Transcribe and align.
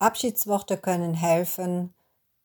Abschiedsworte 0.00 0.76
können 0.76 1.14
helfen, 1.14 1.92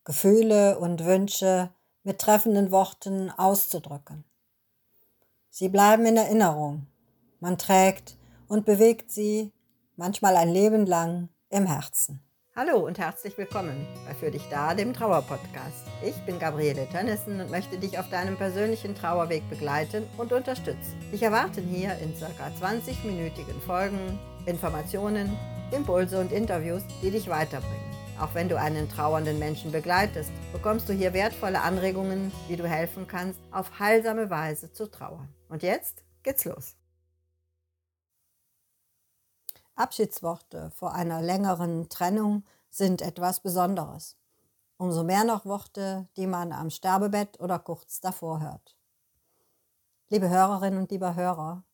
Gefühle 0.02 0.78
und 0.78 1.04
Wünsche 1.04 1.70
mit 2.02 2.18
treffenden 2.18 2.72
Worten 2.72 3.30
auszudrücken. 3.30 4.24
Sie 5.50 5.68
bleiben 5.68 6.04
in 6.04 6.16
Erinnerung. 6.16 6.88
Man 7.38 7.56
trägt 7.56 8.16
und 8.48 8.66
bewegt 8.66 9.12
sie 9.12 9.52
manchmal 9.94 10.36
ein 10.36 10.48
Leben 10.48 10.84
lang 10.84 11.28
im 11.48 11.66
Herzen. 11.66 12.20
Hallo 12.56 12.78
und 12.78 12.98
herzlich 12.98 13.38
willkommen 13.38 13.86
bei 14.06 14.14
Für 14.14 14.32
dich 14.32 14.48
da, 14.50 14.74
dem 14.74 14.92
Trauerpodcast. 14.92 15.86
Ich 16.04 16.16
bin 16.26 16.40
Gabriele 16.40 16.88
Tönnissen 16.88 17.40
und 17.40 17.50
möchte 17.52 17.78
dich 17.78 17.98
auf 17.98 18.08
deinem 18.10 18.36
persönlichen 18.36 18.96
Trauerweg 18.96 19.48
begleiten 19.48 20.04
und 20.18 20.32
unterstützen. 20.32 20.94
Dich 21.12 21.22
erwarten 21.22 21.64
hier 21.68 21.96
in 21.98 22.14
ca. 22.18 22.26
20-minütigen 22.60 23.60
Folgen 23.64 24.18
Informationen, 24.46 25.36
Impulse 25.72 26.20
und 26.20 26.32
Interviews, 26.32 26.82
die 27.02 27.10
dich 27.10 27.28
weiterbringen. 27.28 27.94
Auch 28.20 28.34
wenn 28.34 28.48
du 28.48 28.58
einen 28.58 28.88
trauernden 28.88 29.38
Menschen 29.38 29.72
begleitest, 29.72 30.30
bekommst 30.52 30.88
du 30.88 30.92
hier 30.92 31.12
wertvolle 31.12 31.60
Anregungen, 31.60 32.30
wie 32.48 32.56
du 32.56 32.68
helfen 32.68 33.06
kannst, 33.08 33.40
auf 33.50 33.78
heilsame 33.80 34.30
Weise 34.30 34.72
zu 34.72 34.90
trauern. 34.90 35.28
Und 35.48 35.62
jetzt 35.62 36.04
geht's 36.22 36.44
los. 36.44 36.76
Abschiedsworte 39.74 40.70
vor 40.70 40.94
einer 40.94 41.20
längeren 41.20 41.88
Trennung 41.88 42.44
sind 42.70 43.02
etwas 43.02 43.40
Besonderes. 43.40 44.16
Umso 44.76 45.02
mehr 45.02 45.24
noch 45.24 45.44
Worte, 45.44 46.08
die 46.16 46.26
man 46.26 46.52
am 46.52 46.70
Sterbebett 46.70 47.40
oder 47.40 47.58
kurz 47.58 48.00
davor 48.00 48.40
hört. 48.40 48.76
Liebe 50.08 50.28
Hörerinnen 50.28 50.78
und 50.78 50.90
lieber 50.92 51.16
Hörer, 51.16 51.64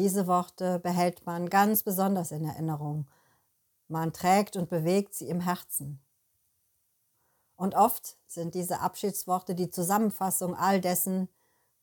diese 0.00 0.26
Worte 0.26 0.78
behält 0.78 1.26
man 1.26 1.50
ganz 1.50 1.82
besonders 1.82 2.32
in 2.32 2.46
Erinnerung. 2.46 3.06
Man 3.86 4.14
trägt 4.14 4.56
und 4.56 4.70
bewegt 4.70 5.14
sie 5.14 5.28
im 5.28 5.40
Herzen. 5.40 6.00
Und 7.54 7.74
oft 7.74 8.16
sind 8.26 8.54
diese 8.54 8.80
Abschiedsworte 8.80 9.54
die 9.54 9.70
Zusammenfassung 9.70 10.56
all 10.56 10.80
dessen, 10.80 11.28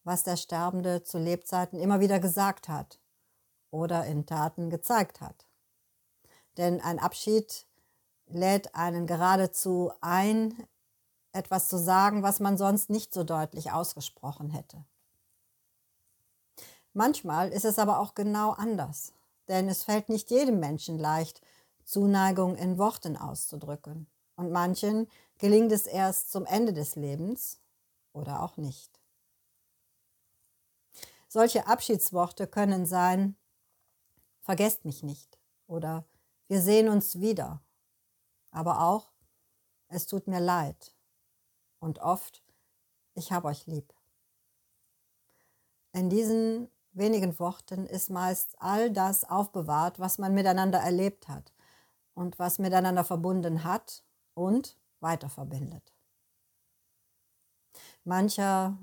was 0.03 0.23
der 0.23 0.35
Sterbende 0.35 1.03
zu 1.03 1.19
Lebzeiten 1.19 1.79
immer 1.79 1.99
wieder 1.99 2.19
gesagt 2.19 2.69
hat 2.69 2.99
oder 3.69 4.07
in 4.07 4.25
Taten 4.25 4.71
gezeigt 4.71 5.21
hat. 5.21 5.45
Denn 6.57 6.81
ein 6.81 6.97
Abschied 6.97 7.67
lädt 8.25 8.73
einen 8.73 9.05
geradezu 9.05 9.91
ein, 10.01 10.55
etwas 11.33 11.69
zu 11.69 11.77
sagen, 11.77 12.23
was 12.23 12.39
man 12.39 12.57
sonst 12.57 12.89
nicht 12.89 13.13
so 13.13 13.23
deutlich 13.23 13.71
ausgesprochen 13.71 14.49
hätte. 14.49 14.83
Manchmal 16.97 17.49
ist 17.49 17.63
es 17.63 17.77
aber 17.77 17.99
auch 17.99 18.15
genau 18.15 18.53
anders, 18.53 19.13
denn 19.47 19.69
es 19.69 19.83
fällt 19.83 20.09
nicht 20.09 20.31
jedem 20.31 20.59
Menschen 20.59 20.97
leicht, 20.97 21.41
Zuneigung 21.83 22.55
in 22.55 22.79
Worten 22.79 23.15
auszudrücken. 23.15 24.07
Und 24.35 24.51
manchen 24.51 25.07
gelingt 25.37 25.71
es 25.71 25.85
erst 25.85 26.31
zum 26.31 26.47
Ende 26.47 26.73
des 26.73 26.95
Lebens 26.95 27.59
oder 28.13 28.41
auch 28.41 28.57
nicht. 28.57 28.99
Solche 31.27 31.67
Abschiedsworte 31.67 32.47
können 32.47 32.87
sein, 32.87 33.37
vergesst 34.41 34.83
mich 34.83 35.03
nicht 35.03 35.37
oder 35.67 36.03
wir 36.47 36.63
sehen 36.63 36.89
uns 36.89 37.19
wieder, 37.19 37.61
aber 38.49 38.81
auch, 38.81 39.11
es 39.87 40.07
tut 40.07 40.25
mir 40.25 40.39
leid 40.39 40.95
und 41.77 41.99
oft, 41.99 42.41
ich 43.13 43.31
habe 43.31 43.49
euch 43.49 43.67
lieb. 43.67 43.93
In 45.93 46.09
diesen 46.09 46.71
wenigen 46.97 47.37
Worten 47.39 47.85
ist 47.85 48.09
meist 48.09 48.55
all 48.59 48.91
das 48.91 49.23
aufbewahrt, 49.23 49.99
was 49.99 50.17
man 50.17 50.33
miteinander 50.33 50.79
erlebt 50.79 51.27
hat 51.27 51.53
und 52.13 52.39
was 52.39 52.59
miteinander 52.59 53.03
verbunden 53.03 53.63
hat 53.63 54.03
und 54.33 54.77
weiter 54.99 55.29
verbindet. 55.29 55.93
Mancher 58.03 58.77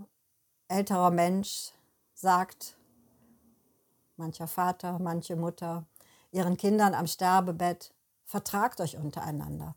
älterer 0.69 1.11
Mensch 1.11 1.73
sagt, 2.15 2.77
mancher 4.17 4.47
Vater, 4.47 4.99
manche 4.99 5.37
Mutter, 5.37 5.87
ihren 6.31 6.57
Kindern 6.57 6.95
am 6.95 7.07
Sterbebett, 7.07 7.93
vertragt 8.25 8.81
euch 8.81 8.97
untereinander. 8.97 9.75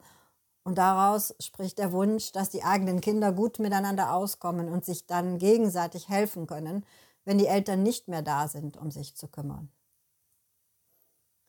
Und 0.63 0.78
daraus 0.78 1.34
spricht 1.40 1.79
der 1.79 1.91
Wunsch, 1.91 2.31
dass 2.34 2.50
die 2.50 2.63
eigenen 2.63 3.00
Kinder 3.00 3.31
gut 3.31 3.59
miteinander 3.59 4.13
auskommen 4.13 4.67
und 4.67 4.84
sich 4.84 5.06
dann 5.06 5.38
gegenseitig 5.38 6.09
helfen 6.09 6.45
können, 6.45 6.85
wenn 7.27 7.38
die 7.38 7.47
Eltern 7.47 7.83
nicht 7.83 8.07
mehr 8.07 8.21
da 8.21 8.47
sind, 8.47 8.77
um 8.77 8.89
sich 8.89 9.17
zu 9.17 9.27
kümmern. 9.27 9.69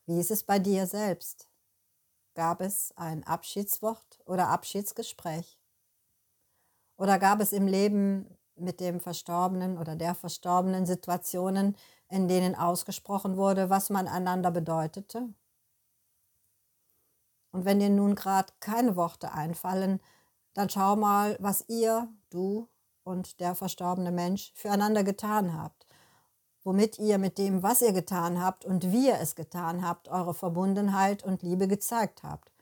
Wie 0.06 0.18
ist 0.18 0.32
es 0.32 0.42
bei 0.42 0.58
dir 0.58 0.88
selbst? 0.88 1.48
Gab 2.34 2.60
es 2.60 2.92
ein 2.96 3.22
Abschiedswort 3.22 4.18
oder 4.24 4.48
Abschiedsgespräch? 4.48 5.56
Oder 6.96 7.20
gab 7.20 7.40
es 7.40 7.52
im 7.52 7.68
Leben 7.68 8.26
mit 8.56 8.80
dem 8.80 8.98
Verstorbenen 8.98 9.78
oder 9.78 9.94
der 9.94 10.16
Verstorbenen 10.16 10.84
Situationen, 10.84 11.76
in 12.08 12.26
denen 12.26 12.56
ausgesprochen 12.56 13.36
wurde, 13.36 13.70
was 13.70 13.88
man 13.88 14.08
einander 14.08 14.50
bedeutete? 14.50 15.32
Und 17.52 17.64
wenn 17.64 17.78
dir 17.78 17.90
nun 17.90 18.16
gerade 18.16 18.52
keine 18.58 18.96
Worte 18.96 19.30
einfallen, 19.30 20.00
dann 20.54 20.68
schau 20.70 20.96
mal, 20.96 21.36
was 21.38 21.68
ihr, 21.68 22.12
du 22.30 22.68
und 23.08 23.40
der 23.40 23.54
verstorbene 23.54 24.12
Mensch 24.12 24.52
füreinander 24.54 25.02
getan 25.02 25.58
habt, 25.58 25.86
womit 26.62 26.98
ihr 26.98 27.18
mit 27.18 27.38
dem, 27.38 27.62
was 27.62 27.80
ihr 27.80 27.92
getan 27.92 28.40
habt 28.40 28.64
und 28.64 28.92
wie 28.92 29.08
ihr 29.08 29.18
es 29.20 29.34
getan 29.34 29.86
habt, 29.86 30.08
eure 30.08 30.34
Verbundenheit 30.34 31.24
und 31.24 31.42
Liebe 31.42 31.66
gezeigt 31.66 32.22
habt. 32.22 32.52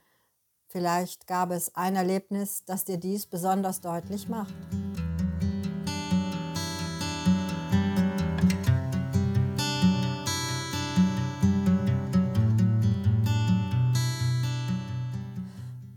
Vielleicht 0.68 1.26
gab 1.26 1.50
es 1.50 1.74
ein 1.74 1.96
Erlebnis, 1.96 2.64
das 2.64 2.84
dir 2.84 2.98
dies 2.98 3.26
besonders 3.26 3.80
deutlich 3.80 4.28
macht. 4.28 4.54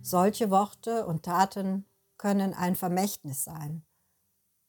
Solche 0.01 0.49
Worte 0.49 1.05
und 1.05 1.21
Taten 1.21 1.85
können 2.17 2.55
ein 2.55 2.75
Vermächtnis 2.75 3.43
sein. 3.43 3.83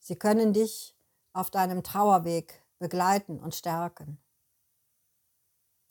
Sie 0.00 0.16
können 0.16 0.52
dich 0.52 0.96
auf 1.32 1.50
deinem 1.50 1.82
Trauerweg 1.82 2.62
begleiten 2.78 3.38
und 3.38 3.54
stärken. 3.54 4.18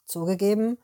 Zugegeben, 0.05 0.77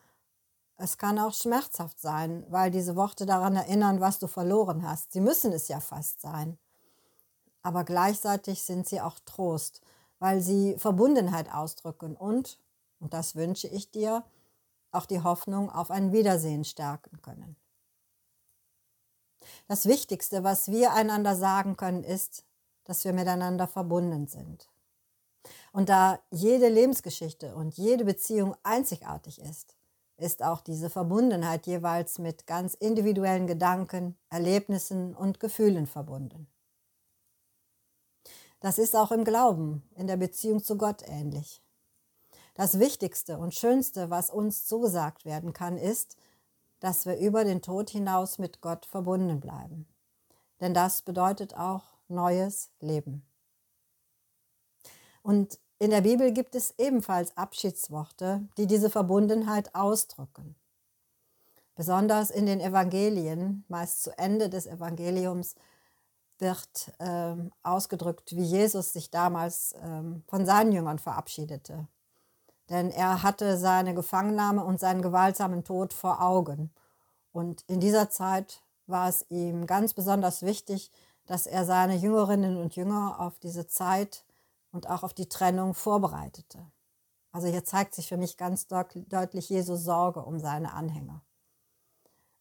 es 0.77 0.97
kann 0.97 1.19
auch 1.19 1.33
schmerzhaft 1.33 1.99
sein, 1.99 2.45
weil 2.49 2.69
diese 2.69 2.95
Worte 2.95 3.25
daran 3.25 3.55
erinnern, 3.55 3.99
was 3.99 4.19
du 4.19 4.27
verloren 4.27 4.87
hast. 4.87 5.11
Sie 5.11 5.21
müssen 5.21 5.51
es 5.51 5.67
ja 5.67 5.79
fast 5.79 6.21
sein. 6.21 6.57
Aber 7.61 7.83
gleichzeitig 7.83 8.61
sind 8.61 8.87
sie 8.87 9.01
auch 9.01 9.19
Trost, 9.25 9.81
weil 10.19 10.41
sie 10.41 10.77
Verbundenheit 10.77 11.51
ausdrücken 11.51 12.15
und, 12.15 12.59
und 12.99 13.13
das 13.13 13.35
wünsche 13.35 13.67
ich 13.67 13.89
dir, 13.89 14.23
auch 14.91 15.05
die 15.05 15.23
Hoffnung 15.23 15.69
auf 15.69 15.91
ein 15.91 16.11
Wiedersehen 16.11 16.63
stärken 16.63 17.21
können. 17.21 17.55
Das 19.67 19.87
Wichtigste, 19.87 20.43
was 20.43 20.69
wir 20.69 20.93
einander 20.93 21.35
sagen 21.35 21.75
können, 21.75 22.03
ist, 22.03 22.45
dass 22.85 23.03
wir 23.03 23.13
miteinander 23.13 23.67
verbunden 23.67 24.27
sind. 24.27 24.69
Und 25.71 25.89
da 25.89 26.19
jede 26.31 26.69
Lebensgeschichte 26.69 27.53
und 27.55 27.75
jede 27.77 28.05
Beziehung 28.05 28.55
einzigartig 28.63 29.41
ist, 29.41 29.75
ist 30.17 30.41
auch 30.41 30.61
diese 30.61 30.89
Verbundenheit 30.89 31.67
jeweils 31.67 32.19
mit 32.19 32.47
ganz 32.47 32.73
individuellen 32.73 33.47
Gedanken, 33.47 34.17
Erlebnissen 34.29 35.13
und 35.13 35.39
Gefühlen 35.39 35.87
verbunden. 35.87 36.47
Das 38.61 38.77
ist 38.77 38.95
auch 38.95 39.11
im 39.11 39.25
Glauben, 39.25 39.83
in 39.95 40.07
der 40.07 40.17
Beziehung 40.17 40.63
zu 40.63 40.77
Gott 40.77 41.03
ähnlich. 41.05 41.61
Das 42.53 42.79
Wichtigste 42.79 43.37
und 43.37 43.53
Schönste, 43.53 44.09
was 44.09 44.29
uns 44.29 44.65
zugesagt 44.65 45.25
werden 45.25 45.51
kann, 45.51 45.77
ist, 45.77 46.15
dass 46.79 47.05
wir 47.05 47.17
über 47.17 47.43
den 47.43 47.61
Tod 47.61 47.89
hinaus 47.89 48.37
mit 48.37 48.61
Gott 48.61 48.85
verbunden 48.85 49.41
bleiben. 49.41 49.87
Denn 50.61 50.73
das 50.73 51.01
bedeutet 51.01 51.55
auch 51.55 51.94
neues 52.07 52.69
Leben. 52.79 53.25
Und 55.21 55.59
in 55.79 55.89
der 55.89 56.01
Bibel 56.01 56.31
gibt 56.31 56.55
es 56.55 56.73
ebenfalls 56.77 57.35
Abschiedsworte, 57.35 58.47
die 58.57 58.67
diese 58.67 58.89
Verbundenheit 58.89 59.75
ausdrücken. 59.75 60.55
Besonders 61.75 62.29
in 62.29 62.45
den 62.45 62.61
Evangelien, 62.61 63.65
meist 63.67 64.03
zu 64.03 64.17
Ende 64.17 64.49
des 64.49 64.65
Evangeliums, 64.67 65.55
wird 66.37 66.93
ähm, 66.99 67.51
ausgedrückt, 67.63 68.35
wie 68.35 68.43
Jesus 68.43 68.93
sich 68.93 69.09
damals 69.09 69.73
ähm, 69.81 70.23
von 70.27 70.45
seinen 70.45 70.71
Jüngern 70.71 70.99
verabschiedete. 70.99 71.87
Denn 72.69 72.91
er 72.91 73.23
hatte 73.23 73.57
seine 73.57 73.93
Gefangennahme 73.93 74.63
und 74.63 74.79
seinen 74.79 75.01
gewaltsamen 75.01 75.63
Tod 75.63 75.93
vor 75.93 76.21
Augen. 76.21 76.71
Und 77.31 77.63
in 77.67 77.79
dieser 77.79 78.09
Zeit 78.09 78.63
war 78.87 79.09
es 79.09 79.25
ihm 79.29 79.65
ganz 79.65 79.93
besonders 79.93 80.41
wichtig, 80.41 80.91
dass 81.25 81.47
er 81.47 81.65
seine 81.65 81.95
Jüngerinnen 81.95 82.57
und 82.57 82.75
Jünger 82.75 83.19
auf 83.19 83.39
diese 83.39 83.67
Zeit 83.67 84.23
und 84.71 84.89
auch 84.89 85.03
auf 85.03 85.13
die 85.13 85.29
Trennung 85.29 85.73
vorbereitete. 85.73 86.65
Also 87.31 87.47
hier 87.47 87.65
zeigt 87.65 87.95
sich 87.95 88.07
für 88.07 88.17
mich 88.17 88.37
ganz 88.37 88.67
deutlich 88.67 89.49
Jesus 89.49 89.83
Sorge 89.83 90.23
um 90.23 90.39
seine 90.39 90.73
Anhänger. 90.73 91.21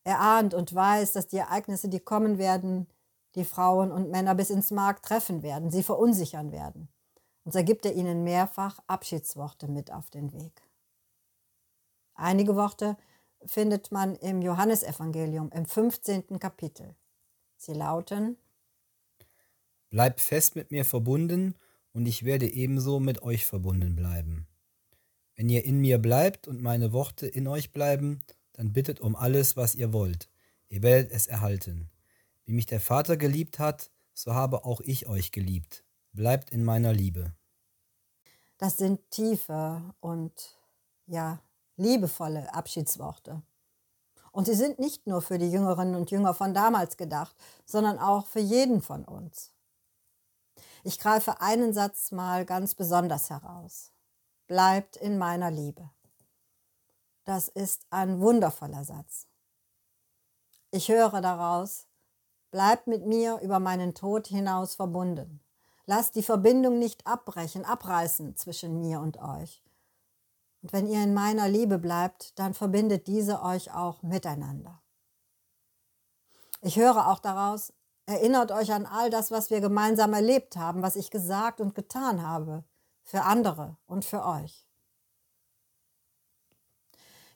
Er 0.05 0.21
ahnt 0.21 0.55
und 0.55 0.75
weiß, 0.75 1.13
dass 1.13 1.27
die 1.27 1.39
Ereignisse, 1.39 1.89
die 1.89 2.01
kommen 2.01 2.39
werden, 2.39 2.87
die 3.35 3.45
Frauen 3.45 3.91
und 3.91 4.11
Männer 4.11 4.35
bis 4.35 4.51
ins 4.51 4.71
Mark 4.71 5.03
treffen 5.03 5.43
werden, 5.43 5.71
sie 5.71 5.83
verunsichern 5.83 6.53
werden. 6.53 6.89
Und 7.45 7.53
so 7.53 7.65
gibt 7.65 7.85
er 7.87 7.95
ihnen 7.95 8.23
mehrfach 8.23 8.79
Abschiedsworte 8.87 9.67
mit 9.67 9.93
auf 9.93 10.11
den 10.11 10.33
Weg. 10.33 10.63
Einige 12.15 12.55
Worte 12.55 12.97
findet 13.45 13.93
man 13.93 14.15
im 14.17 14.41
Johannesevangelium 14.41 15.51
im 15.51 15.67
15. 15.67 16.39
Kapitel. 16.39 16.95
Sie 17.57 17.73
lauten, 17.73 18.39
Bleibt 19.95 20.21
fest 20.21 20.57
mit 20.57 20.73
mir 20.73 20.85
verbunden, 20.85 21.55
und 21.93 22.07
ich 22.07 22.25
werde 22.25 22.53
ebenso 22.53 22.99
mit 22.99 23.23
euch 23.23 23.47
verbunden 23.47 23.95
bleiben. 23.95 24.49
Wenn 25.37 25.49
ihr 25.49 25.65
in 25.65 25.79
mir 25.79 25.99
bleibt 25.99 26.49
und 26.49 26.61
meine 26.61 26.93
Worte 26.93 27.29
in 27.29 27.47
euch 27.47 27.71
bleiben, 27.71 28.21
dann 28.55 28.73
bittet 28.73 28.99
um 28.99 29.15
alles, 29.15 29.57
was 29.57 29.77
ihr 29.77 29.93
wollt. 29.93 30.29
Ihr 30.69 30.83
werdet 30.83 31.13
es 31.13 31.29
erhalten. 31.29 31.93
Wie 32.45 32.55
mich 32.55 32.67
der 32.67 32.81
Vater 32.81 33.17
geliebt 33.17 33.61
hat, 33.61 33.93
so 34.15 34.35
habe 34.35 34.65
auch 34.65 34.81
ich 34.81 35.07
euch 35.07 35.31
geliebt. 35.31 35.85
Bleibt 36.13 36.51
in 36.51 36.65
meiner 36.65 36.93
Liebe. 36.93 37.33
Das 38.59 38.77
sind 38.79 38.99
tiefe 39.13 39.95
und 40.01 40.59
ja, 41.07 41.41
liebevolle 41.77 42.53
Abschiedsworte. 42.53 43.43
Und 44.33 44.47
sie 44.47 44.55
sind 44.55 44.81
nicht 44.81 45.07
nur 45.07 45.23
für 45.23 45.39
die 45.39 45.53
Jüngerinnen 45.53 45.95
und 45.95 46.11
Jünger 46.11 46.35
von 46.35 46.53
damals 46.53 46.97
gedacht, 46.97 47.37
sondern 47.65 48.01
auch 48.01 48.27
für 48.27 48.41
jeden 48.41 48.83
von 48.83 49.05
uns. 49.05 49.54
Ich 50.87 50.99
greife 50.99 51.41
einen 51.41 51.73
Satz 51.73 52.13
mal 52.13 52.45
ganz 52.45 52.75
besonders 52.75 53.31
heraus. 53.31 53.91
Bleibt 54.47 54.97
in 54.97 55.17
meiner 55.17 55.51
Liebe. 55.51 55.89
Das 57.25 57.49
ist 57.49 57.87
ein 57.89 58.21
wundervoller 58.21 58.85
Satz. 58.85 59.27
Ich 60.71 60.91
höre 60.91 61.23
daraus, 61.23 61.87
bleibt 62.51 62.87
mit 62.87 63.07
mir 63.07 63.41
über 63.41 63.61
meinen 63.61 63.95
Tod 63.95 64.27
hinaus 64.27 64.75
verbunden. 64.75 65.41
Lasst 65.87 66.17
die 66.17 66.23
Verbindung 66.23 66.79
nicht 66.79 67.07
abbrechen, 67.07 67.65
abreißen 67.65 68.37
zwischen 68.37 68.83
mir 68.83 69.01
und 69.01 69.17
euch. 69.17 69.65
Und 70.61 70.75
wenn 70.75 70.87
ihr 70.87 71.03
in 71.03 71.15
meiner 71.15 71.49
Liebe 71.49 71.79
bleibt, 71.79 72.39
dann 72.39 72.53
verbindet 72.53 73.07
diese 73.07 73.43
euch 73.43 73.73
auch 73.73 74.03
miteinander. 74.03 74.83
Ich 76.61 76.77
höre 76.77 77.09
auch 77.09 77.21
daraus, 77.21 77.73
erinnert 78.07 78.53
euch 78.53 78.73
an 78.73 78.87
all 78.87 79.11
das, 79.11 79.31
was 79.31 79.51
wir 79.51 79.61
gemeinsam 79.61 80.13
erlebt 80.13 80.57
haben, 80.57 80.83
was 80.83 80.97
ich 80.97 81.11
gesagt 81.11 81.61
und 81.61 81.75
getan 81.75 82.23
habe, 82.23 82.65
für 83.03 83.23
andere 83.23 83.77
und 83.87 84.05
für 84.05 84.25
euch. 84.25 84.67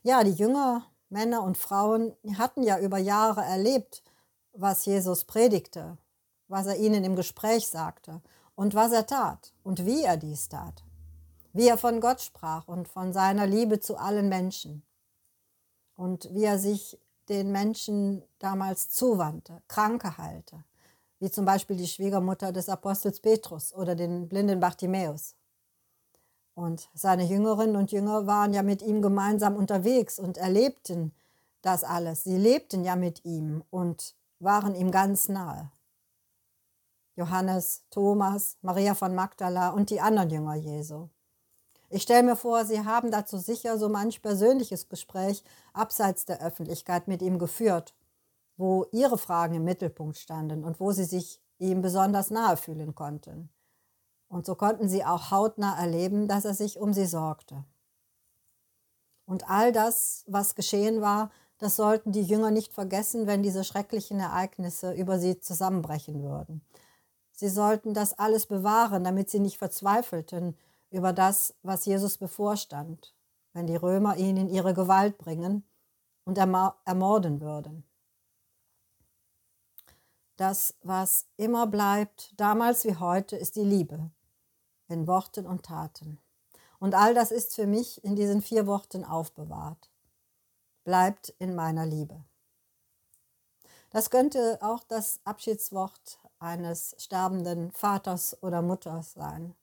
Ja, 0.03 0.25
die 0.25 0.33
Jünger, 0.33 0.87
Männer 1.09 1.43
und 1.43 1.59
Frauen 1.59 2.15
hatten 2.37 2.63
ja 2.63 2.79
über 2.79 2.99
Jahre 2.99 3.43
erlebt, 3.43 4.03
was 4.53 4.85
Jesus 4.85 5.25
predigte, 5.25 5.99
was 6.49 6.67
er 6.67 6.77
ihnen 6.77 7.05
im 7.05 7.17
Gespräch 7.17 7.69
sagte 7.69 8.23
und 8.55 8.75
was 8.75 8.93
er 8.93 9.07
tat 9.07 9.53
und 9.63 9.85
wie 9.85 10.03
er 10.03 10.17
dies 10.17 10.49
tat 10.49 10.85
wie 11.53 11.67
er 11.69 11.77
von 11.77 12.01
Gott 12.01 12.21
sprach 12.21 12.69
und 12.69 12.89
von 12.89 13.13
seiner 13.13 13.47
Liebe 13.47 13.81
zu 13.81 13.97
allen 13.97 14.29
Menschen 14.29 14.85
und 15.97 16.33
wie 16.33 16.45
er 16.45 16.59
sich 16.59 17.01
den 17.29 17.53
Menschen 17.53 18.23
damals 18.39 18.91
zuwandte, 18.91 19.63
Kranke 19.69 20.19
heilte, 20.19 20.65
wie 21.19 21.31
zum 21.31 21.45
Beispiel 21.45 21.77
die 21.77 21.87
Schwiegermutter 21.87 22.53
des 22.53 22.69
Apostels 22.69 23.21
Petrus 23.21 23.75
oder 23.75 23.95
den 23.95 24.29
blinden 24.29 24.61
Bartimäus. 24.61 25.35
Und 26.55 26.89
seine 26.95 27.25
Jüngerinnen 27.25 27.77
und 27.77 27.93
Jünger 27.93 28.27
waren 28.27 28.53
ja 28.53 28.63
mit 28.63 28.83
ihm 28.83 29.01
gemeinsam 29.01 29.57
unterwegs 29.57 30.19
und 30.19 30.39
erlebten 30.39 31.13
das 31.63 31.85
alles. 31.85 32.25
Sie 32.25 32.37
lebten 32.37 32.85
ja 32.85 32.97
mit 32.97 33.25
ihm 33.25 33.63
und 33.71 34.15
waren 34.41 34.75
ihm 34.75 34.91
ganz 34.91 35.29
nahe. 35.29 35.71
Johannes, 37.15 37.83
Thomas, 37.91 38.57
Maria 38.63 38.95
von 38.95 39.15
Magdala 39.15 39.71
und 39.71 39.91
die 39.91 40.01
anderen 40.01 40.31
Jünger 40.31 40.55
Jesu. 40.55 41.09
Ich 41.91 42.03
stelle 42.03 42.23
mir 42.23 42.37
vor, 42.37 42.65
Sie 42.65 42.85
haben 42.85 43.11
dazu 43.11 43.39
sicher 43.39 43.79
so 43.79 43.89
manch 43.89 44.21
persönliches 44.21 44.89
Gespräch 44.89 45.43
abseits 45.73 46.27
der 46.27 46.43
Öffentlichkeit 46.43 47.09
mit 47.09 47.23
ihm 47.23 47.39
geführt, 47.39 47.95
wo 48.57 48.87
Ihre 48.93 49.17
Fragen 49.17 49.55
im 49.55 49.65
Mittelpunkt 49.65 50.19
standen 50.19 50.65
und 50.65 50.81
wo 50.81 50.93
Sie 50.93 51.05
sich 51.05 51.41
ihm 51.59 51.81
besonders 51.81 52.31
nahe 52.31 52.57
fühlen 52.57 52.95
konnten. 52.95 53.49
Und 54.29 54.45
so 54.45 54.55
konnten 54.55 54.89
Sie 54.89 55.05
auch 55.05 55.31
hautnah 55.31 55.79
erleben, 55.81 56.29
dass 56.29 56.45
er 56.45 56.55
sich 56.55 56.79
um 56.79 56.93
Sie 56.93 57.07
sorgte. 57.07 57.65
Und 59.25 59.49
all 59.49 59.73
das, 59.73 60.25
was 60.27 60.55
geschehen 60.55 61.01
war, 61.01 61.31
das 61.59 61.77
sollten 61.77 62.13
die 62.13 62.23
Jünger 62.23 62.51
nicht 62.51 62.73
vergessen, 62.73 63.27
wenn 63.27 63.43
diese 63.43 63.65
schrecklichen 63.65 64.21
Ereignisse 64.21 64.93
über 64.93 65.19
sie 65.19 65.41
zusammenbrechen 65.41 66.23
würden. 66.23 66.63
Sie 67.33 67.49
sollten 67.49 67.95
das 67.95 68.19
alles 68.19 68.47
bewahren, 68.47 69.05
damit 69.05 69.29
sie 69.29 69.41
nicht 69.41 69.59
verzweifelten 69.59 70.57
über 70.91 71.13
das, 71.13 71.55
was 71.63 71.85
Jesus 71.85 72.19
bevorstand, 72.19 73.15
wenn 73.53 73.67
die 73.67 73.77
Römer 73.77 74.17
ihn 74.17 74.37
in 74.37 74.49
ihre 74.49 74.75
Gewalt 74.75 75.19
bringen 75.19 75.65
und 76.25 76.39
ermorden 76.39 77.41
würden. 77.41 77.85
Das, 80.37 80.75
was 80.83 81.27
immer 81.37 81.67
bleibt, 81.67 82.33
damals 82.41 82.85
wie 82.85 82.97
heute, 82.97 83.37
ist 83.37 83.57
die 83.57 83.65
Liebe 83.65 84.11
in 84.89 85.07
Worten 85.07 85.47
und 85.47 85.65
Taten. 85.65 86.19
Und 86.79 86.95
all 86.95 87.13
das 87.13 87.33
ist 87.33 87.55
für 87.55 87.67
mich 87.67 88.03
in 88.05 88.15
diesen 88.15 88.41
vier 88.41 88.67
Worten 88.67 89.05
aufbewahrt. 89.05 89.91
Bleibt 90.85 91.31
in 91.39 91.55
meiner 91.55 91.87
Liebe. 91.87 92.25
Das 93.91 94.11
könnte 94.11 94.59
auch 94.63 94.85
das 94.85 95.19
Abschiedswort 95.25 96.21
eines 96.39 96.95
sterbenden 96.99 97.73
Vaters 97.73 98.41
oder 98.43 98.63
Mutters 98.63 99.15
sein 99.15 99.55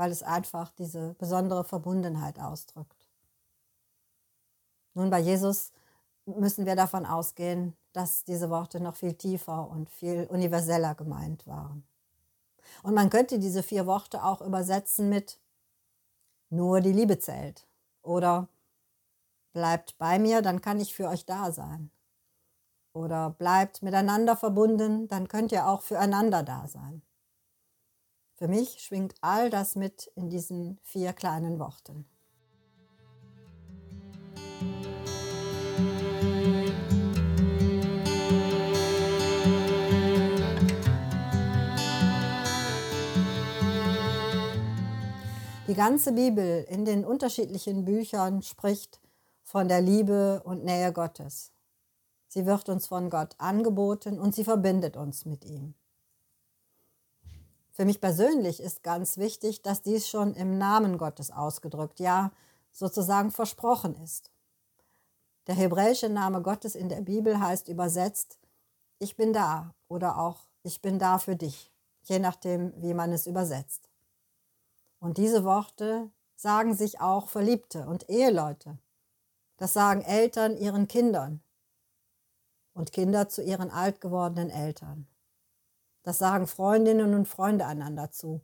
weil 0.00 0.12
es 0.12 0.22
einfach 0.22 0.70
diese 0.70 1.12
besondere 1.18 1.62
Verbundenheit 1.62 2.40
ausdrückt. 2.40 3.06
Nun, 4.94 5.10
bei 5.10 5.18
Jesus 5.18 5.74
müssen 6.24 6.64
wir 6.64 6.74
davon 6.74 7.04
ausgehen, 7.04 7.76
dass 7.92 8.24
diese 8.24 8.48
Worte 8.48 8.80
noch 8.80 8.96
viel 8.96 9.12
tiefer 9.12 9.68
und 9.68 9.90
viel 9.90 10.26
universeller 10.30 10.94
gemeint 10.94 11.46
waren. 11.46 11.86
Und 12.82 12.94
man 12.94 13.10
könnte 13.10 13.38
diese 13.38 13.62
vier 13.62 13.84
Worte 13.84 14.24
auch 14.24 14.40
übersetzen 14.40 15.10
mit 15.10 15.38
nur 16.48 16.80
die 16.80 16.92
Liebe 16.92 17.18
zählt 17.18 17.66
oder 18.00 18.48
bleibt 19.52 19.98
bei 19.98 20.18
mir, 20.18 20.40
dann 20.40 20.62
kann 20.62 20.80
ich 20.80 20.94
für 20.94 21.10
euch 21.10 21.26
da 21.26 21.52
sein. 21.52 21.90
Oder 22.94 23.28
bleibt 23.28 23.82
miteinander 23.82 24.34
verbunden, 24.34 25.08
dann 25.08 25.28
könnt 25.28 25.52
ihr 25.52 25.66
auch 25.68 25.82
füreinander 25.82 26.42
da 26.42 26.66
sein. 26.68 27.02
Für 28.40 28.48
mich 28.48 28.80
schwingt 28.80 29.16
all 29.20 29.50
das 29.50 29.76
mit 29.76 30.10
in 30.14 30.30
diesen 30.30 30.78
vier 30.82 31.12
kleinen 31.12 31.58
Worten. 31.58 32.06
Die 45.68 45.74
ganze 45.74 46.12
Bibel 46.12 46.64
in 46.70 46.86
den 46.86 47.04
unterschiedlichen 47.04 47.84
Büchern 47.84 48.40
spricht 48.40 49.02
von 49.42 49.68
der 49.68 49.82
Liebe 49.82 50.40
und 50.46 50.64
Nähe 50.64 50.94
Gottes. 50.94 51.52
Sie 52.26 52.46
wird 52.46 52.70
uns 52.70 52.86
von 52.86 53.10
Gott 53.10 53.34
angeboten 53.36 54.18
und 54.18 54.34
sie 54.34 54.44
verbindet 54.44 54.96
uns 54.96 55.26
mit 55.26 55.44
ihm. 55.44 55.74
Für 57.80 57.86
mich 57.86 58.02
persönlich 58.02 58.60
ist 58.60 58.82
ganz 58.82 59.16
wichtig, 59.16 59.62
dass 59.62 59.80
dies 59.80 60.06
schon 60.06 60.34
im 60.34 60.58
Namen 60.58 60.98
Gottes 60.98 61.30
ausgedrückt, 61.30 61.98
ja 61.98 62.30
sozusagen 62.72 63.30
versprochen 63.30 63.94
ist. 64.02 64.30
Der 65.46 65.54
hebräische 65.54 66.10
Name 66.10 66.42
Gottes 66.42 66.74
in 66.74 66.90
der 66.90 67.00
Bibel 67.00 67.40
heißt 67.40 67.68
übersetzt, 67.68 68.38
ich 68.98 69.16
bin 69.16 69.32
da 69.32 69.74
oder 69.88 70.18
auch 70.18 70.40
ich 70.62 70.82
bin 70.82 70.98
da 70.98 71.16
für 71.16 71.36
dich, 71.36 71.72
je 72.02 72.18
nachdem, 72.18 72.74
wie 72.82 72.92
man 72.92 73.12
es 73.12 73.26
übersetzt. 73.26 73.88
Und 74.98 75.16
diese 75.16 75.44
Worte 75.44 76.10
sagen 76.36 76.74
sich 76.74 77.00
auch 77.00 77.30
Verliebte 77.30 77.86
und 77.86 78.10
Eheleute. 78.10 78.76
Das 79.56 79.72
sagen 79.72 80.02
Eltern 80.02 80.54
ihren 80.58 80.86
Kindern 80.86 81.40
und 82.74 82.92
Kinder 82.92 83.30
zu 83.30 83.42
ihren 83.42 83.70
alt 83.70 84.02
gewordenen 84.02 84.50
Eltern. 84.50 85.06
Das 86.02 86.18
sagen 86.18 86.46
Freundinnen 86.46 87.14
und 87.14 87.28
Freunde 87.28 87.66
einander 87.66 88.10
zu. 88.10 88.40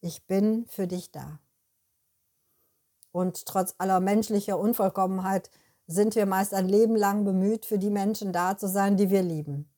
Ich 0.00 0.26
bin 0.26 0.66
für 0.66 0.86
dich 0.86 1.10
da. 1.12 1.40
Und 3.12 3.46
trotz 3.46 3.74
aller 3.78 4.00
menschlicher 4.00 4.58
Unvollkommenheit 4.58 5.50
sind 5.86 6.14
wir 6.14 6.26
meist 6.26 6.54
ein 6.54 6.68
Leben 6.68 6.94
lang 6.96 7.24
bemüht, 7.24 7.64
für 7.64 7.78
die 7.78 7.90
Menschen 7.90 8.32
da 8.32 8.56
zu 8.58 8.68
sein, 8.68 8.96
die 8.96 9.10
wir 9.10 9.22
lieben. 9.22 9.72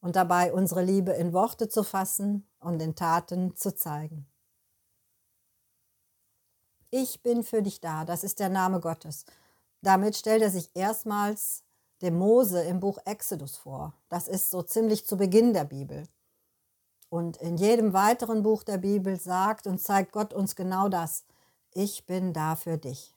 Und 0.00 0.16
dabei 0.16 0.52
unsere 0.52 0.82
Liebe 0.82 1.12
in 1.12 1.32
Worte 1.32 1.68
zu 1.68 1.82
fassen 1.82 2.48
und 2.60 2.80
in 2.80 2.94
Taten 2.94 3.56
zu 3.56 3.74
zeigen. 3.74 4.26
Ich 6.90 7.22
bin 7.22 7.42
für 7.42 7.62
dich 7.62 7.80
da, 7.80 8.04
das 8.04 8.22
ist 8.22 8.38
der 8.38 8.48
Name 8.48 8.80
Gottes. 8.80 9.24
Damit 9.80 10.16
stellt 10.16 10.42
er 10.42 10.50
sich 10.50 10.70
erstmals 10.74 11.64
dem 12.02 12.18
Mose 12.18 12.62
im 12.62 12.80
Buch 12.80 12.98
Exodus 13.04 13.56
vor. 13.56 13.94
Das 14.08 14.28
ist 14.28 14.50
so 14.50 14.62
ziemlich 14.62 15.06
zu 15.06 15.16
Beginn 15.16 15.52
der 15.52 15.64
Bibel. 15.64 16.04
Und 17.12 17.36
in 17.36 17.58
jedem 17.58 17.92
weiteren 17.92 18.42
Buch 18.42 18.62
der 18.62 18.78
Bibel 18.78 19.20
sagt 19.20 19.66
und 19.66 19.78
zeigt 19.78 20.12
Gott 20.12 20.32
uns 20.32 20.56
genau 20.56 20.88
das. 20.88 21.26
Ich 21.72 22.06
bin 22.06 22.32
da 22.32 22.56
für 22.56 22.78
dich. 22.78 23.14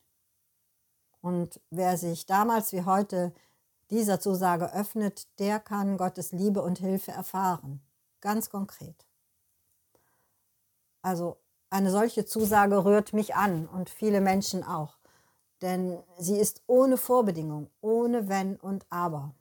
Und 1.22 1.62
wer 1.70 1.98
sich 1.98 2.26
damals 2.26 2.74
wie 2.74 2.84
heute 2.84 3.34
dieser 3.90 4.20
Zusage 4.20 4.74
öffnet, 4.74 5.30
der 5.40 5.62
kann 5.62 5.96
Gottes 5.96 6.34
Liebe 6.34 6.62
und 6.62 6.80
Hilfe 6.80 7.14
erfahren. 7.14 7.80
Ganz 8.20 8.50
konkret. 8.50 9.06
Also 11.02 11.38
eine 11.70 11.90
solche 11.90 12.26
Zusage 12.26 12.84
rührt 12.84 13.14
mich 13.14 13.36
an 13.36 13.66
und 13.66 13.90
viele 13.90 14.20
Menschen 14.20 14.66
auch. 14.66 14.98
Denn 15.62 16.04
sie 16.18 16.38
ist 16.38 16.64
ohne 16.68 16.98
Vorbedingung, 16.98 17.70
ohne 17.80 18.28
Wenn 18.28 18.58
und 18.58 18.86
Aber. 18.90 19.34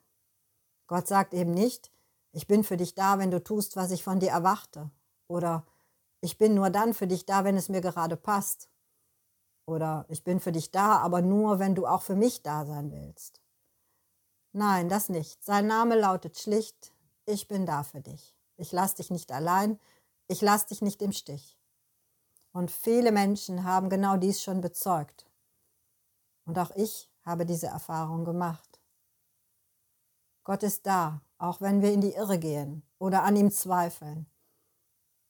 Gott 0.86 1.08
sagt 1.08 1.34
eben 1.34 1.50
nicht, 1.50 1.90
ich 2.34 2.48
bin 2.48 2.64
für 2.64 2.76
dich 2.76 2.94
da, 2.96 3.18
wenn 3.18 3.30
du 3.30 3.42
tust, 3.42 3.76
was 3.76 3.92
ich 3.92 4.02
von 4.02 4.18
dir 4.18 4.30
erwarte. 4.30 4.90
Oder 5.28 5.64
ich 6.20 6.36
bin 6.36 6.54
nur 6.54 6.68
dann 6.68 6.92
für 6.92 7.06
dich 7.06 7.26
da, 7.26 7.44
wenn 7.44 7.56
es 7.56 7.68
mir 7.68 7.80
gerade 7.80 8.16
passt. 8.16 8.68
Oder 9.66 10.04
ich 10.08 10.24
bin 10.24 10.40
für 10.40 10.50
dich 10.50 10.72
da, 10.72 10.98
aber 10.98 11.22
nur, 11.22 11.60
wenn 11.60 11.76
du 11.76 11.86
auch 11.86 12.02
für 12.02 12.16
mich 12.16 12.42
da 12.42 12.66
sein 12.66 12.90
willst. 12.90 13.40
Nein, 14.52 14.88
das 14.88 15.08
nicht. 15.08 15.44
Sein 15.44 15.68
Name 15.68 15.94
lautet 15.94 16.38
schlicht, 16.38 16.92
ich 17.24 17.46
bin 17.46 17.66
da 17.66 17.84
für 17.84 18.00
dich. 18.00 18.36
Ich 18.56 18.72
lass 18.72 18.96
dich 18.96 19.10
nicht 19.10 19.30
allein, 19.30 19.78
ich 20.26 20.40
lass 20.40 20.66
dich 20.66 20.82
nicht 20.82 21.02
im 21.02 21.12
Stich. 21.12 21.56
Und 22.52 22.70
viele 22.70 23.12
Menschen 23.12 23.64
haben 23.64 23.88
genau 23.88 24.16
dies 24.16 24.42
schon 24.42 24.60
bezeugt. 24.60 25.26
Und 26.46 26.58
auch 26.58 26.72
ich 26.74 27.10
habe 27.22 27.46
diese 27.46 27.68
Erfahrung 27.68 28.24
gemacht. 28.24 28.80
Gott 30.44 30.62
ist 30.62 30.84
da, 30.84 31.22
auch 31.44 31.60
wenn 31.60 31.82
wir 31.82 31.92
in 31.92 32.00
die 32.00 32.14
Irre 32.14 32.38
gehen 32.38 32.82
oder 32.98 33.22
an 33.22 33.36
ihm 33.36 33.50
zweifeln. 33.50 34.26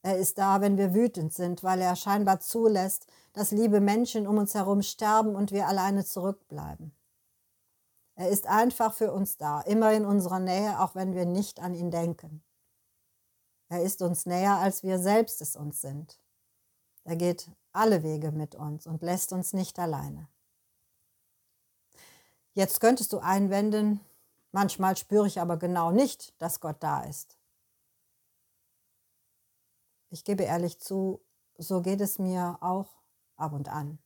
Er 0.03 0.19
ist 0.19 0.39
da, 0.39 0.61
wenn 0.61 0.77
wir 0.77 0.95
wütend 0.95 1.33
sind, 1.33 1.65
weil 1.65 1.81
er 1.81 1.97
scheinbar 1.97 2.41
zulässt, 2.41 3.07
dass 3.33 3.51
liebe 3.51 3.81
Menschen 3.81 4.27
um 4.27 4.39
uns 4.39 4.55
herum 4.55 4.83
sterben 4.83 5.35
und 5.35 5.51
wir 5.51 5.67
alleine 5.67 6.05
zurückbleiben. 6.05 6.95
Er 8.17 8.29
ist 8.29 8.47
einfach 8.47 8.95
für 8.95 9.13
uns 9.13 9.39
da, 9.39 9.61
immer 9.63 9.93
in 9.93 10.05
unserer 10.05 10.39
Nähe, 10.39 10.81
auch 10.81 10.95
wenn 10.95 11.15
wir 11.15 11.27
nicht 11.27 11.61
an 11.61 11.75
ihn 11.75 11.91
denken. 11.91 12.45
Er 13.69 13.83
ist 13.83 14.03
uns 14.03 14.25
näher, 14.25 14.57
als 14.59 14.83
wir 14.83 14.99
selbst 14.99 15.41
es 15.41 15.57
uns 15.57 15.81
sind. 15.81 16.21
Er 17.05 17.17
geht 17.17 17.51
alle 17.73 18.03
Wege 18.03 18.31
mit 18.31 18.55
uns 18.55 18.87
und 18.87 19.03
lässt 19.03 19.33
uns 19.33 19.53
nicht 19.53 19.79
alleine. 19.79 20.29
Jetzt 22.53 22.81
könntest 22.81 23.13
du 23.13 23.19
einwenden, 23.19 24.01
manchmal 24.55 24.97
spüre 24.97 25.27
ich 25.27 25.41
aber 25.41 25.57
genau 25.57 25.91
nicht, 25.91 26.41
dass 26.41 26.61
Gott 26.61 26.77
da 26.79 27.03
ist. 27.03 27.37
Ich 30.11 30.25
gebe 30.25 30.45
ehrlich 30.45 30.79
zu, 30.79 31.21
so 31.59 31.83
geht 31.83 32.01
es 32.01 32.21
mir 32.21 32.57
auch 32.61 32.89
ab 33.37 33.53
und 33.53 33.69
an. 33.69 33.99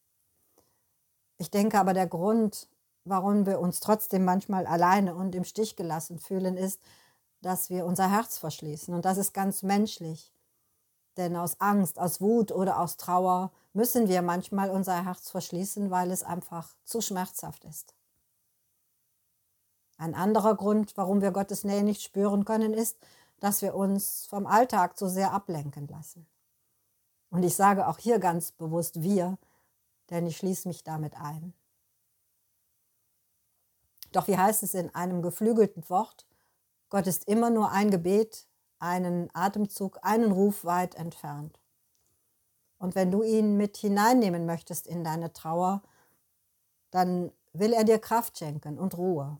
Ich 1.36 1.50
denke 1.50 1.78
aber, 1.78 1.92
der 1.92 2.06
Grund, 2.06 2.66
warum 3.04 3.44
wir 3.44 3.60
uns 3.60 3.80
trotzdem 3.80 4.24
manchmal 4.24 4.66
alleine 4.66 5.14
und 5.14 5.34
im 5.34 5.44
Stich 5.44 5.76
gelassen 5.76 6.18
fühlen, 6.18 6.56
ist, 6.56 6.80
dass 7.42 7.68
wir 7.68 7.84
unser 7.84 8.10
Herz 8.10 8.38
verschließen. 8.38 8.94
Und 8.94 9.04
das 9.04 9.18
ist 9.18 9.34
ganz 9.34 9.62
menschlich. 9.62 10.32
Denn 11.18 11.36
aus 11.36 11.60
Angst, 11.60 11.98
aus 11.98 12.22
Wut 12.22 12.52
oder 12.52 12.80
aus 12.80 12.96
Trauer 12.96 13.52
müssen 13.74 14.08
wir 14.08 14.22
manchmal 14.22 14.70
unser 14.70 15.04
Herz 15.04 15.30
verschließen, 15.30 15.90
weil 15.90 16.10
es 16.10 16.22
einfach 16.22 16.74
zu 16.84 17.02
schmerzhaft 17.02 17.64
ist. 17.66 17.97
Ein 19.98 20.14
anderer 20.14 20.54
Grund, 20.54 20.96
warum 20.96 21.20
wir 21.20 21.32
Gottes 21.32 21.64
Nähe 21.64 21.82
nicht 21.82 22.02
spüren 22.02 22.44
können, 22.44 22.72
ist, 22.72 22.96
dass 23.40 23.62
wir 23.62 23.74
uns 23.74 24.26
vom 24.26 24.46
Alltag 24.46 24.96
zu 24.96 25.08
sehr 25.08 25.32
ablenken 25.32 25.88
lassen. 25.88 26.26
Und 27.30 27.42
ich 27.42 27.54
sage 27.54 27.86
auch 27.86 27.98
hier 27.98 28.20
ganz 28.20 28.52
bewusst 28.52 29.02
wir, 29.02 29.38
denn 30.10 30.26
ich 30.26 30.36
schließe 30.36 30.68
mich 30.68 30.84
damit 30.84 31.14
ein. 31.20 31.52
Doch 34.12 34.28
wie 34.28 34.38
heißt 34.38 34.62
es 34.62 34.72
in 34.72 34.94
einem 34.94 35.20
geflügelten 35.20 35.88
Wort? 35.90 36.26
Gott 36.88 37.06
ist 37.06 37.28
immer 37.28 37.50
nur 37.50 37.70
ein 37.72 37.90
Gebet, 37.90 38.46
einen 38.78 39.28
Atemzug, 39.34 39.98
einen 40.02 40.32
Ruf 40.32 40.64
weit 40.64 40.94
entfernt. 40.94 41.58
Und 42.78 42.94
wenn 42.94 43.10
du 43.10 43.22
ihn 43.22 43.56
mit 43.56 43.76
hineinnehmen 43.76 44.46
möchtest 44.46 44.86
in 44.86 45.02
deine 45.02 45.32
Trauer, 45.32 45.82
dann 46.90 47.32
will 47.52 47.72
er 47.72 47.84
dir 47.84 47.98
Kraft 47.98 48.38
schenken 48.38 48.78
und 48.78 48.96
Ruhe. 48.96 49.38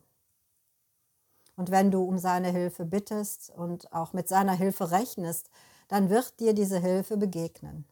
Und 1.59 1.71
wenn 1.71 1.91
du 1.91 2.01
um 2.05 2.17
seine 2.17 2.51
Hilfe 2.51 2.85
bittest 2.85 3.49
und 3.49 3.91
auch 3.91 4.13
mit 4.13 4.29
seiner 4.29 4.53
Hilfe 4.53 4.91
rechnest, 4.91 5.49
dann 5.89 6.09
wird 6.09 6.39
dir 6.39 6.53
diese 6.53 6.79
Hilfe 6.79 7.17
begegnen. 7.17 7.85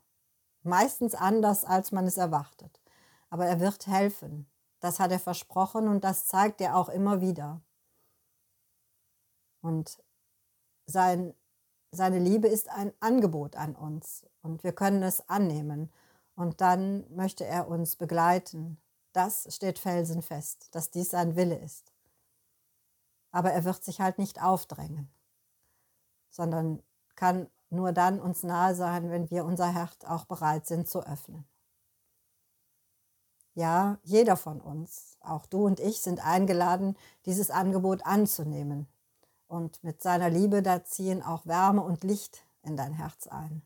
Meistens 0.63 1.13
anders, 1.13 1.65
als 1.65 1.91
man 1.91 2.07
es 2.07 2.15
erwartet. 2.15 2.79
Aber 3.29 3.45
er 3.45 3.59
wird 3.59 3.85
helfen. 3.87 4.49
Das 4.79 5.01
hat 5.01 5.11
er 5.11 5.19
versprochen 5.19 5.89
und 5.89 6.05
das 6.05 6.27
zeigt 6.27 6.61
er 6.61 6.77
auch 6.77 6.87
immer 6.87 7.19
wieder. 7.19 7.59
Und 9.59 10.01
sein, 10.85 11.33
seine 11.91 12.19
Liebe 12.19 12.47
ist 12.47 12.69
ein 12.69 12.93
Angebot 13.01 13.57
an 13.57 13.75
uns 13.75 14.25
und 14.43 14.63
wir 14.63 14.71
können 14.71 15.03
es 15.03 15.27
annehmen. 15.27 15.91
Und 16.37 16.61
dann 16.61 17.03
möchte 17.13 17.43
er 17.43 17.67
uns 17.67 17.97
begleiten. 17.97 18.77
Das 19.11 19.53
steht 19.53 19.77
felsenfest, 19.77 20.73
dass 20.73 20.89
dies 20.89 21.09
sein 21.09 21.35
Wille 21.35 21.59
ist. 21.59 21.96
Aber 23.37 23.51
er 23.51 23.65
wird 23.65 23.83
sich 23.83 24.01
halt 24.01 24.17
nicht 24.17 24.41
aufdrängen, 24.41 25.11
sondern 26.31 26.81
kann 27.15 27.51
nur 27.69 27.91
dann 27.91 28.19
uns 28.19 28.41
nahe 28.41 28.73
sein, 28.73 29.11
wenn 29.11 29.29
wir 29.29 29.45
unser 29.45 29.71
Herz 29.71 30.05
auch 30.05 30.25
bereit 30.25 30.65
sind 30.65 30.89
zu 30.89 31.05
öffnen. 31.05 31.47
Ja, 33.53 33.99
jeder 34.01 34.37
von 34.37 34.59
uns, 34.59 35.19
auch 35.19 35.45
du 35.45 35.67
und 35.67 35.79
ich, 35.79 36.01
sind 36.01 36.25
eingeladen, 36.25 36.97
dieses 37.27 37.51
Angebot 37.51 38.07
anzunehmen. 38.07 38.87
Und 39.45 39.83
mit 39.83 40.01
seiner 40.01 40.31
Liebe, 40.31 40.63
da 40.63 40.83
ziehen 40.83 41.21
auch 41.21 41.45
Wärme 41.45 41.83
und 41.83 42.03
Licht 42.03 42.43
in 42.63 42.75
dein 42.75 42.93
Herz 42.93 43.27
ein. 43.27 43.61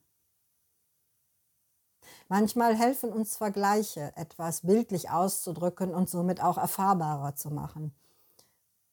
Manchmal 2.28 2.75
helfen 2.75 3.13
uns 3.13 3.38
Vergleiche, 3.38 4.12
etwas 4.18 4.63
bildlich 4.63 5.12
auszudrücken 5.12 5.94
und 5.94 6.10
somit 6.10 6.44
auch 6.44 6.58
erfahrbarer 6.58 7.38
zu 7.38 7.51
machen. 7.51 7.96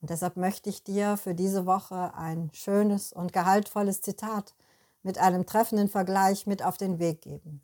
Und 0.01 0.09
deshalb 0.09 0.37
möchte 0.37 0.69
ich 0.69 0.83
dir 0.83 1.17
für 1.17 1.35
diese 1.35 1.65
Woche 1.65 2.13
ein 2.13 2.49
schönes 2.53 3.11
und 3.11 3.33
gehaltvolles 3.33 4.01
Zitat 4.01 4.55
mit 5.03 5.17
einem 5.17 5.45
treffenden 5.45 5.89
Vergleich 5.89 6.47
mit 6.47 6.63
auf 6.63 6.77
den 6.77 6.99
Weg 6.99 7.21
geben. 7.21 7.61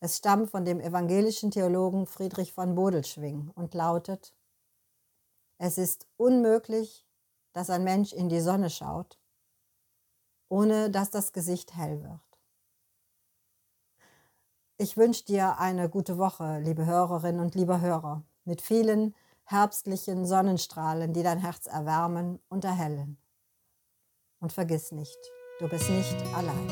Es 0.00 0.16
stammt 0.18 0.50
von 0.50 0.64
dem 0.64 0.80
evangelischen 0.80 1.50
Theologen 1.50 2.06
Friedrich 2.06 2.52
von 2.52 2.74
Bodelschwing 2.74 3.50
und 3.54 3.74
lautet, 3.74 4.34
es 5.58 5.78
ist 5.78 6.08
unmöglich, 6.16 7.06
dass 7.52 7.70
ein 7.70 7.84
Mensch 7.84 8.12
in 8.12 8.28
die 8.28 8.40
Sonne 8.40 8.68
schaut, 8.68 9.18
ohne 10.48 10.90
dass 10.90 11.10
das 11.10 11.32
Gesicht 11.32 11.76
hell 11.76 12.02
wird. 12.02 12.20
Ich 14.76 14.96
wünsche 14.96 15.24
dir 15.24 15.58
eine 15.58 15.88
gute 15.88 16.18
Woche, 16.18 16.58
liebe 16.58 16.84
Hörerinnen 16.84 17.40
und 17.40 17.54
lieber 17.54 17.80
Hörer, 17.80 18.24
mit 18.44 18.60
vielen 18.60 19.14
herbstlichen 19.52 20.26
Sonnenstrahlen, 20.26 21.12
die 21.12 21.22
dein 21.22 21.38
Herz 21.38 21.66
erwärmen 21.66 22.40
und 22.48 22.64
erhellen. 22.64 23.18
Und 24.40 24.52
vergiss 24.52 24.90
nicht, 24.90 25.18
du 25.60 25.68
bist 25.68 25.88
nicht 25.88 26.16
allein. 26.34 26.68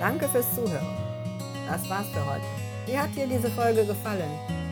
Danke 0.00 0.28
fürs 0.28 0.54
Zuhören. 0.54 0.86
Das 1.66 1.88
war's 1.88 2.08
für 2.08 2.26
heute. 2.26 2.44
Wie 2.86 2.98
hat 2.98 3.14
dir 3.14 3.26
diese 3.26 3.50
Folge 3.50 3.86
gefallen? 3.86 4.30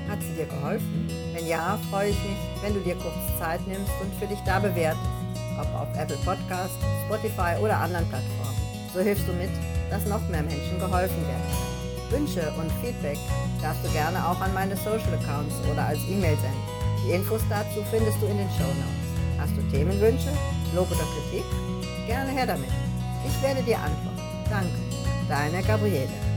Hat 0.08 0.20
sie 0.20 0.34
dir 0.34 0.46
geholfen? 0.46 1.08
Wenn 1.32 1.46
ja, 1.46 1.78
freue 1.90 2.10
ich 2.10 2.22
mich, 2.22 2.36
wenn 2.60 2.74
du 2.74 2.80
dir 2.80 2.96
kurz 2.96 3.14
Zeit 3.38 3.66
nimmst 3.66 3.92
und 4.02 4.12
für 4.16 4.26
dich 4.26 4.40
da 4.40 4.58
bewertest, 4.58 5.02
ob 5.58 5.74
auf 5.74 5.88
Apple 5.96 6.18
Podcast, 6.24 6.74
Spotify 7.06 7.56
oder 7.62 7.78
anderen 7.78 8.06
Plattformen. 8.08 8.56
So 8.92 9.00
hilfst 9.00 9.26
du 9.26 9.32
mit, 9.32 9.50
dass 9.88 10.04
noch 10.04 10.28
mehr 10.28 10.42
Menschen 10.42 10.78
geholfen 10.78 11.26
werden. 11.26 11.71
Wünsche 12.12 12.52
und 12.60 12.70
Feedback 12.84 13.18
darfst 13.60 13.84
du 13.84 13.90
gerne 13.90 14.18
auch 14.24 14.40
an 14.40 14.52
meine 14.54 14.76
Social 14.76 15.14
Accounts 15.20 15.54
oder 15.70 15.86
als 15.86 15.98
E-Mail 16.08 16.36
senden. 16.36 16.62
Die 17.04 17.12
Infos 17.12 17.40
dazu 17.48 17.82
findest 17.90 18.20
du 18.20 18.26
in 18.26 18.38
den 18.38 18.48
Show 18.50 18.68
Notes. 18.68 19.02
Hast 19.38 19.56
du 19.56 19.62
Themenwünsche, 19.70 20.30
Lob 20.74 20.90
oder 20.90 21.04
Kritik? 21.14 21.44
Gerne 22.06 22.30
her 22.30 22.46
damit. 22.46 22.70
Ich 23.26 23.42
werde 23.42 23.62
dir 23.62 23.78
antworten. 23.78 24.20
Danke. 24.50 24.78
Deine 25.28 25.62
Gabriele. 25.62 26.31